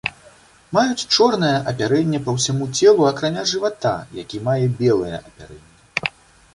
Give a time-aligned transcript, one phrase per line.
[0.77, 6.15] Маюць чорнае апярэнне па ўсяму целу, акрамя жывата які мае белае апярэнне.